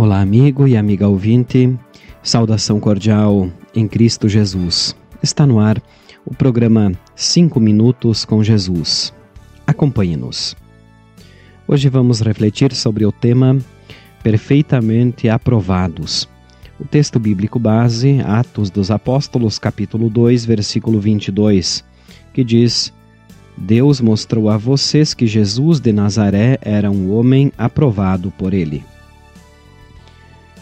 [0.00, 1.76] Olá, amigo e amiga ouvinte.
[2.22, 4.94] Saudação cordial em Cristo Jesus.
[5.20, 5.82] Está no ar
[6.24, 9.12] o programa 5 Minutos com Jesus.
[9.66, 10.56] Acompanhe-nos.
[11.66, 13.58] Hoje vamos refletir sobre o tema
[14.22, 16.28] Perfeitamente Aprovados.
[16.78, 21.84] O texto bíblico base, Atos dos Apóstolos, capítulo 2, versículo 22,
[22.32, 22.94] que diz:
[23.56, 28.84] Deus mostrou a vocês que Jesus de Nazaré era um homem aprovado por ele.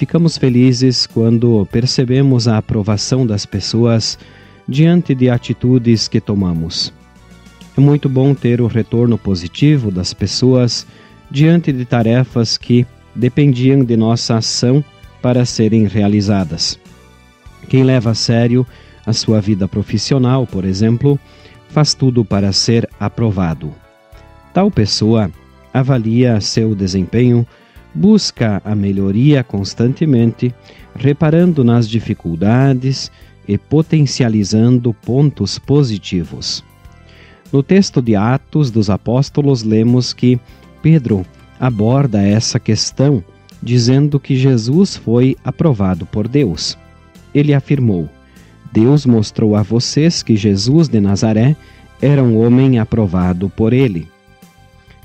[0.00, 4.18] Ficamos felizes quando percebemos a aprovação das pessoas
[4.66, 6.90] diante de atitudes que tomamos.
[7.76, 10.86] É muito bom ter o retorno positivo das pessoas
[11.30, 14.82] diante de tarefas que dependiam de nossa ação
[15.20, 16.80] para serem realizadas.
[17.68, 18.66] Quem leva a sério
[19.04, 21.20] a sua vida profissional, por exemplo,
[21.68, 23.70] faz tudo para ser aprovado.
[24.54, 25.30] Tal pessoa
[25.74, 27.46] avalia seu desempenho
[27.94, 30.54] busca a melhoria constantemente,
[30.94, 33.10] reparando nas dificuldades
[33.46, 36.64] e potencializando pontos positivos.
[37.52, 40.38] No texto de Atos dos Apóstolos, lemos que
[40.82, 41.26] Pedro
[41.58, 43.24] aborda essa questão
[43.62, 46.78] dizendo que Jesus foi aprovado por Deus.
[47.34, 48.08] Ele afirmou:
[48.72, 51.56] Deus mostrou a vocês que Jesus de Nazaré
[52.00, 54.08] era um homem aprovado por ele.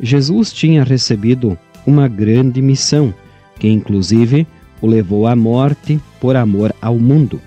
[0.00, 1.58] Jesus tinha recebido
[1.90, 3.12] uma grande missão,
[3.58, 4.46] que inclusive
[4.80, 7.40] o levou à morte por amor ao mundo.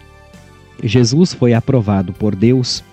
[0.84, 2.84] Jesus foi aprovado por Deus.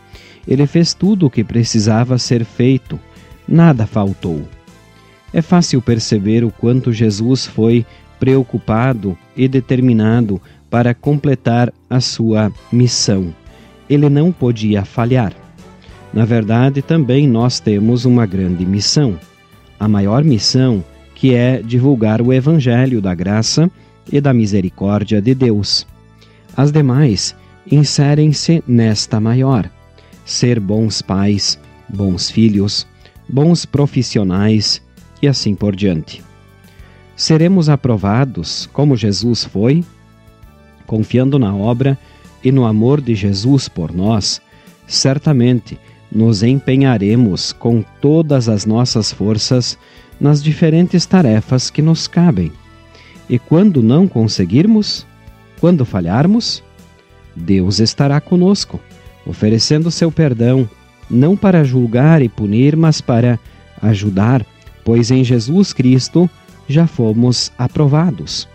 [0.46, 2.98] Ele fez tudo o que precisava ser feito,
[3.46, 4.42] nada faltou.
[5.32, 7.84] É fácil perceber o quanto Jesus foi
[8.18, 13.34] preocupado e determinado para completar a sua missão.
[13.88, 15.32] Ele não podia falhar.
[16.12, 19.18] Na verdade, também nós temos uma grande missão.
[19.78, 20.84] A maior missão
[21.20, 23.70] que é divulgar o Evangelho da graça
[24.10, 25.86] e da misericórdia de Deus.
[26.56, 27.36] As demais
[27.70, 29.70] inserem-se nesta maior:
[30.24, 32.86] ser bons pais, bons filhos,
[33.28, 34.80] bons profissionais
[35.20, 36.22] e assim por diante.
[37.14, 39.84] Seremos aprovados como Jesus foi?
[40.86, 41.98] Confiando na obra
[42.42, 44.40] e no amor de Jesus por nós,
[44.86, 45.78] certamente
[46.10, 49.76] nos empenharemos com todas as nossas forças
[50.20, 52.52] nas diferentes tarefas que nos cabem.
[53.28, 55.06] E quando não conseguirmos,
[55.60, 56.62] quando falharmos,
[57.34, 58.80] Deus estará conosco,
[59.24, 60.68] oferecendo seu perdão,
[61.08, 63.38] não para julgar e punir, mas para
[63.80, 64.44] ajudar,
[64.84, 66.28] pois em Jesus Cristo
[66.68, 68.48] já fomos aprovados.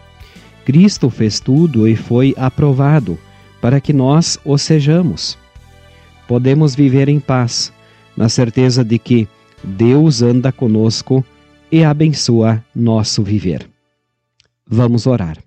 [0.66, 3.18] Cristo fez tudo e foi aprovado
[3.62, 5.38] para que nós o sejamos.
[6.28, 7.72] Podemos viver em paz,
[8.18, 9.28] na certeza de que
[9.64, 11.24] Deus anda conosco
[11.76, 13.70] e abençoa nosso viver.
[14.66, 15.38] Vamos orar.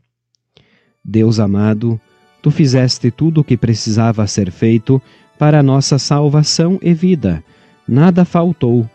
[1.02, 1.98] Deus amado,
[2.42, 5.00] tu fizeste tudo o que precisava ser feito
[5.38, 7.42] para nossa salvação e vida.
[7.88, 8.86] Nada faltou.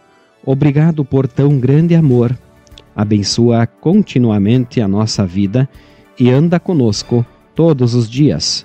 [0.45, 2.37] Obrigado por tão grande amor.
[2.95, 5.67] Abençoa continuamente a nossa vida
[6.19, 8.63] e anda conosco todos os dias.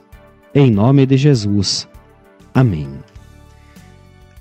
[0.55, 1.89] Em nome de Jesus.
[2.53, 2.87] Amém.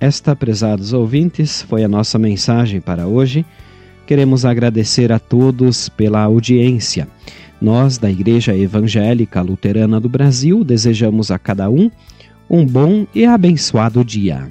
[0.01, 3.45] Esta, prezados ouvintes, foi a nossa mensagem para hoje.
[4.07, 7.09] Queremos agradecer a todos pela audiência.
[7.61, 11.91] Nós, da Igreja Evangélica Luterana do Brasil, desejamos a cada um
[12.49, 14.49] um bom e abençoado dia.